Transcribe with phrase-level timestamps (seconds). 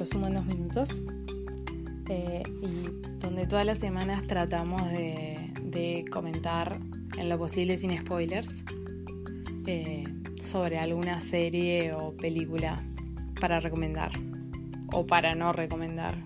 [0.00, 1.02] Resumo en dos minutos.
[2.08, 6.80] eh, y donde todas las semanas tratamos de, comentar
[7.18, 8.64] en lo posible sin spoilers
[9.66, 10.04] eh,
[10.40, 12.82] sobre alguna serie o película
[13.40, 14.10] para recomendar
[14.90, 16.16] o para no recomendar.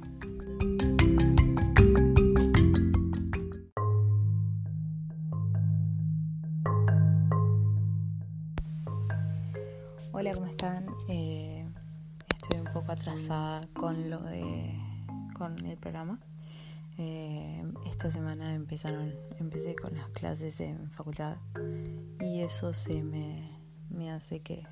[10.12, 10.86] Hola, ¿cómo están?
[11.08, 11.63] Eh,
[12.74, 14.76] poco atrasada con lo de
[15.38, 16.18] con el programa.
[16.98, 21.36] Eh, esta semana empezaron, empecé con las clases en facultad
[22.20, 23.48] y eso se me,
[23.90, 24.66] me hace que,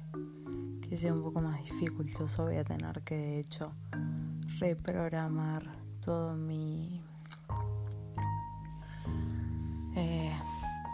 [0.89, 2.45] que sea un poco más dificultoso.
[2.45, 3.73] Voy a tener que de hecho
[4.59, 5.63] reprogramar
[6.01, 7.01] todo mi
[9.95, 10.33] eh,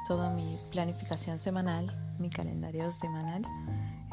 [0.06, 3.46] toda mi planificación semanal, mi calendario semanal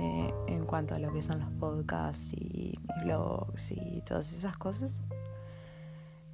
[0.06, 4.56] eh, en cuanto a lo que son los podcasts y mis blogs y todas esas
[4.56, 5.02] cosas.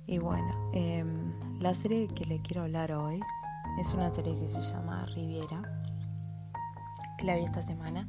[0.08, 1.06] Y bueno, eh,
[1.62, 3.22] la serie que le quiero hablar hoy
[3.80, 5.62] es una serie que se llama Riviera,
[7.18, 8.06] que la vi esta semana.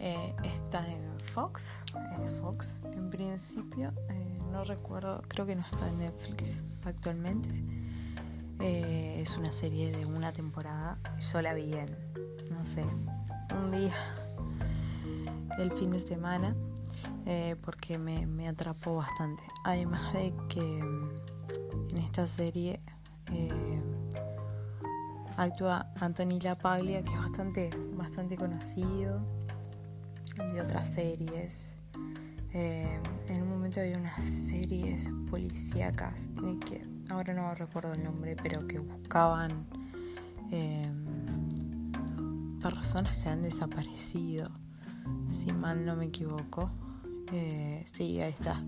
[0.00, 5.88] Eh, está en Fox, en Fox en principio, eh, no recuerdo, creo que no está
[5.88, 7.62] en Netflix actualmente.
[8.58, 10.98] Es una serie de una temporada,
[11.32, 11.96] yo la vi en,
[12.50, 12.84] no sé,
[13.54, 13.94] un día
[15.58, 16.54] del fin de semana
[17.26, 19.42] eh, porque me, me, atrapó bastante.
[19.64, 22.80] Además de que mm, en esta serie
[23.32, 23.80] eh,
[25.36, 29.20] actúa Anthony LaPaglia, que es bastante, bastante conocido
[30.52, 31.74] de otras series.
[32.52, 38.34] Eh, en un momento había unas series policíacas de que ahora no recuerdo el nombre,
[38.42, 39.50] pero que buscaban
[42.60, 44.50] personas que han desaparecido
[45.28, 46.70] si mal no me equivoco.
[47.32, 48.62] Eh, sí, ahí está.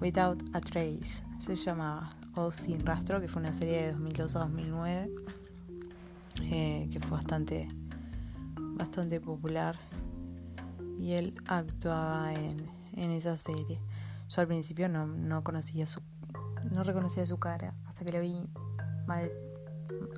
[0.00, 2.10] Without a Trace se llamaba.
[2.34, 5.10] O Sin Rastro, que fue una serie de 2002 a 2009.
[6.42, 7.68] Eh, que fue bastante,
[8.58, 9.78] bastante popular.
[10.98, 12.56] Y él actuaba en,
[12.94, 13.80] en esa serie.
[14.28, 16.00] Yo al principio no, no conocía su.
[16.70, 17.74] No reconocía su cara.
[17.86, 18.42] Hasta que la vi
[19.06, 19.24] más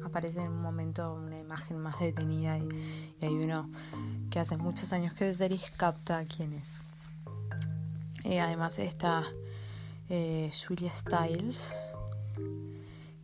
[0.05, 3.71] aparece en un momento una imagen más detenida y, y hay uno
[4.39, 6.69] hace muchos años que series capta quién es.
[8.25, 9.25] Eh, además está
[10.09, 11.69] eh, Julia Stiles,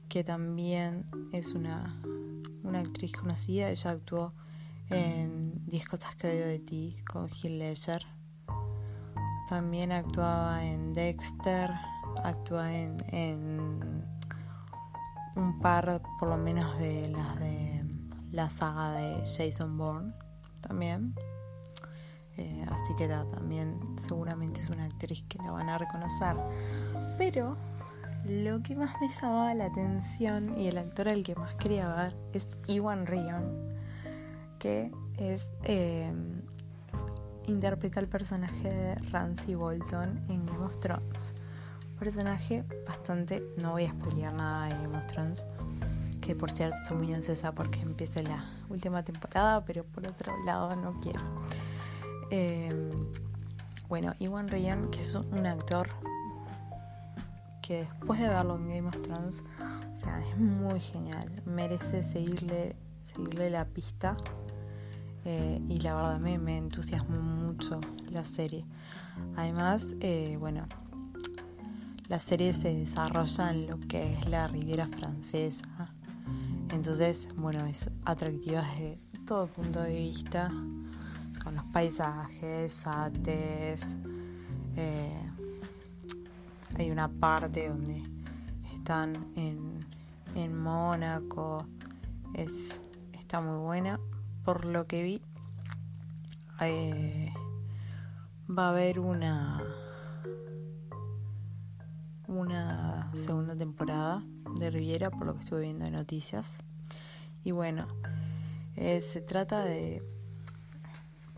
[0.08, 2.00] que también es una,
[2.62, 3.70] una actriz conocida.
[3.70, 4.32] Ella actuó
[4.90, 8.06] en 10 cosas que odio de ti con Heath Ledger.
[9.48, 11.70] También actuaba en Dexter,
[12.22, 14.04] actúa en, en
[15.36, 17.84] un par por lo menos de las de
[18.32, 20.23] la saga de Jason Bourne
[20.66, 21.14] también.
[22.36, 26.36] Eh, así que también seguramente es una actriz que la van a reconocer.
[27.16, 27.56] Pero
[28.24, 32.16] lo que más me llamaba la atención y el actor al que más quería ver
[32.32, 33.44] es Iwan Rion,
[34.58, 36.12] que es eh,
[37.46, 41.34] interpreta el personaje de Ramsay Bolton en Game of Thrones.
[41.98, 45.46] Personaje bastante, no voy a spoilear nada de Game of Thrones,
[46.24, 50.74] que por cierto estoy muy ansiosa porque empiece la última temporada, pero por otro lado
[50.74, 51.20] no quiero.
[52.30, 52.90] Eh,
[53.88, 55.88] bueno, Iwan Ryan, que es un actor
[57.60, 59.42] que después de verlo en Game of Thrones,
[59.92, 64.16] o sea, es muy genial, merece seguirle, seguirle la pista.
[65.26, 67.80] Eh, y la verdad me, me, entusiasmó mucho
[68.10, 68.64] la serie.
[69.36, 70.66] Además, eh, bueno,
[72.08, 75.94] la serie se desarrolla en lo que es la Riviera Francesa.
[76.74, 80.50] Entonces, bueno, es atractiva desde todo punto de vista,
[81.42, 83.86] con los paisajes, yates.
[84.74, 85.30] Eh,
[86.76, 88.02] hay una parte donde
[88.74, 89.86] están en,
[90.34, 91.64] en Mónaco.
[92.34, 92.80] Es,
[93.12, 94.00] está muy buena.
[94.44, 95.22] Por lo que vi,
[96.60, 97.32] eh,
[98.50, 99.62] va a haber una
[102.40, 104.22] una segunda temporada
[104.58, 106.58] de Riviera, por lo que estuve viendo en noticias.
[107.44, 107.86] Y bueno,
[108.76, 110.02] Eh, se trata de,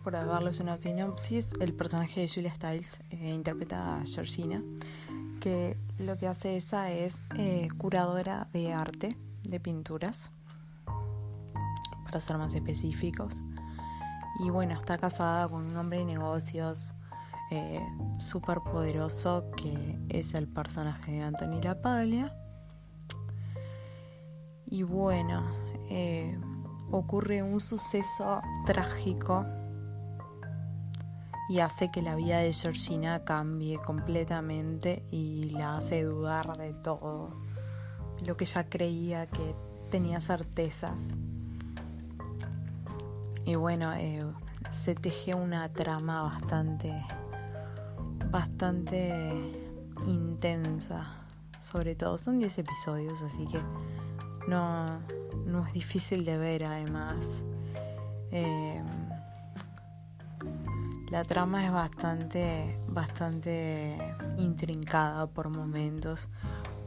[0.03, 4.63] por darles una sinopsis, el personaje de Julia Stiles eh, interpreta a Georgina,
[5.39, 10.31] que lo que hace esa es eh, curadora de arte, de pinturas,
[12.07, 13.35] para ser más específicos.
[14.41, 16.95] Y bueno, está casada con un hombre de negocios
[17.51, 17.81] eh,
[18.19, 22.35] súper poderoso que es el personaje de Anthony LaPaglia.
[24.67, 25.45] Y bueno,
[25.89, 26.39] eh,
[26.91, 29.47] ocurre un suceso trágico
[31.49, 37.31] y hace que la vida de Georgina cambie completamente y la hace dudar de todo,
[38.27, 39.55] lo que ella creía que
[39.91, 40.99] tenía certezas.
[43.45, 44.19] Y bueno, eh,
[44.73, 46.93] se teje una trama bastante,
[48.37, 49.51] bastante
[50.07, 51.07] intensa,
[51.63, 52.19] sobre todo.
[52.19, 53.59] Son 10 episodios, así que
[54.47, 54.85] no,
[55.47, 57.43] no es difícil de ver además.
[58.31, 58.83] Eh,
[61.09, 63.97] la trama es bastante, bastante
[64.37, 66.29] intrincada por momentos,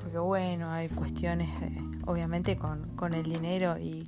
[0.01, 1.49] porque bueno, hay cuestiones,
[2.05, 4.07] obviamente con, con, el dinero y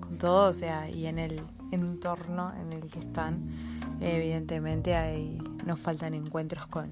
[0.00, 3.73] con todo, o sea, y en el entorno en el que están,
[4.04, 6.90] evidentemente hay, nos faltan encuentros con,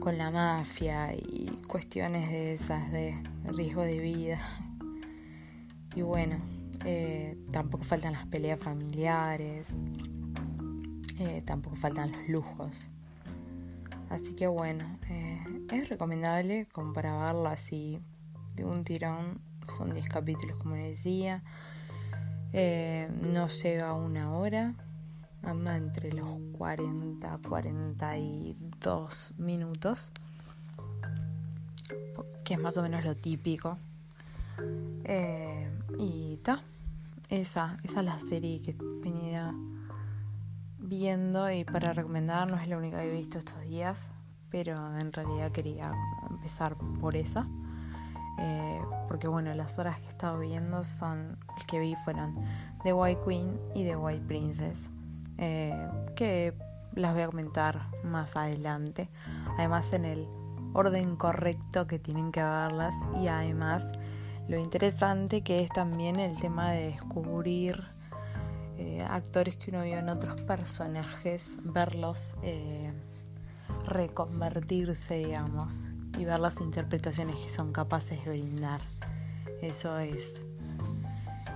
[0.00, 4.40] con la mafia y cuestiones de esas de riesgo de vida.
[5.94, 6.36] Y bueno,
[6.84, 9.66] eh, tampoco faltan las peleas familiares.
[11.18, 12.90] Eh, tampoco faltan los lujos.
[14.10, 15.42] Así que bueno, eh,
[15.72, 17.98] es recomendable compararlo así
[18.54, 19.40] de un tirón.
[19.76, 21.42] Son 10 capítulos como les decía.
[22.52, 24.74] No llega a una hora.
[25.42, 30.10] Anda entre los 40 42 minutos.
[32.44, 33.78] Que es más o menos lo típico.
[35.98, 36.62] y está.
[37.28, 39.52] Esa, esa es la serie que venía
[40.78, 44.10] viendo y para recomendar no es la única que he visto estos días,
[44.50, 45.92] pero en realidad quería
[46.30, 47.46] empezar por esa.
[48.38, 52.36] Eh, porque bueno, las horas que he estado viendo son, el que vi fueron
[52.84, 54.90] The White Queen y The White Princess,
[55.38, 56.54] eh, que
[56.94, 59.08] las voy a comentar más adelante,
[59.58, 60.26] además en el
[60.72, 63.84] orden correcto que tienen que verlas y además
[64.48, 67.82] lo interesante que es también el tema de descubrir
[68.78, 72.92] eh, actores que uno vio en otros personajes, verlos eh,
[73.86, 75.84] reconvertirse, digamos,
[76.18, 78.82] y ver las interpretaciones que son capaces de brindar.
[79.62, 80.42] Eso es,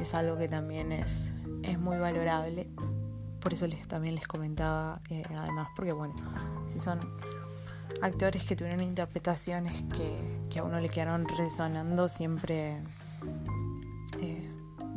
[0.01, 1.11] es algo que también es,
[1.63, 2.69] es muy valorable.
[3.41, 6.15] Por eso les, también les comentaba, eh, además, porque bueno,
[6.67, 7.01] si son
[8.03, 12.81] actores que tuvieron interpretaciones que, que a uno le quedaron resonando, siempre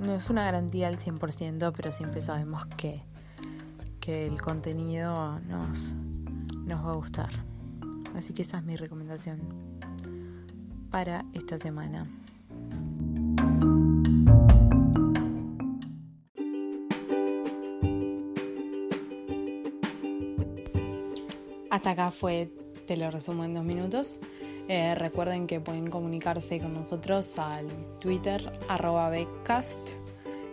[0.03, 3.01] no es una garantía al 100%, pero siempre sabemos que,
[3.99, 7.31] que el contenido nos, nos va a gustar.
[8.15, 9.39] Así que esa es mi recomendación
[10.91, 12.07] para esta semana.
[21.83, 22.49] Hasta acá fue,
[22.87, 24.21] te lo resumo en dos minutos.
[24.69, 27.67] Eh, recuerden que pueden comunicarse con nosotros al
[27.99, 29.97] Twitter arroba Beccast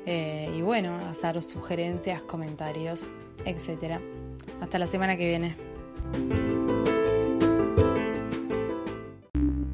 [0.07, 3.13] eh, y bueno, hacer sugerencias, comentarios,
[3.45, 4.01] etc.
[4.61, 5.57] Hasta la semana que viene.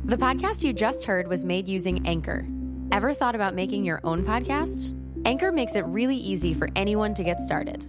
[0.05, 2.45] The podcast you just heard was made using Anchor.
[2.93, 4.95] Ever thought about making your own podcast?
[5.25, 7.89] Anchor makes it really easy for anyone to get started.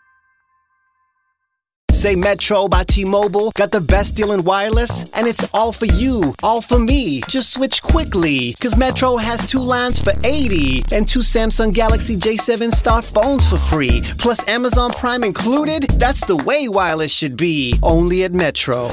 [2.01, 5.85] Say Metro by T Mobile got the best deal in wireless, and it's all for
[5.85, 7.21] you, all for me.
[7.29, 12.71] Just switch quickly, because Metro has two lines for 80 and two Samsung Galaxy J7
[12.71, 15.83] Star phones for free, plus Amazon Prime included.
[15.99, 18.89] That's the way wireless should be, only at Metro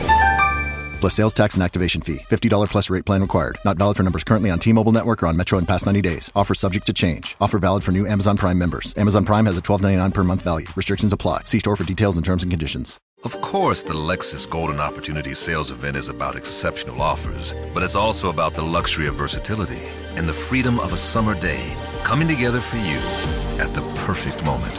[1.00, 2.18] plus sales tax and activation fee.
[2.28, 3.58] $50 plus rate plan required.
[3.64, 6.30] Not valid for numbers currently on T-Mobile network or on Metro in past 90 days.
[6.34, 7.36] Offer subject to change.
[7.40, 8.92] Offer valid for new Amazon Prime members.
[8.96, 10.66] Amazon Prime has a $12.99 per month value.
[10.76, 11.42] Restrictions apply.
[11.44, 12.98] See store for details and terms and conditions.
[13.24, 18.30] Of course, the Lexus Golden Opportunity Sales Event is about exceptional offers, but it's also
[18.30, 19.82] about the luxury of versatility
[20.14, 22.98] and the freedom of a summer day coming together for you
[23.60, 24.78] at the perfect moment.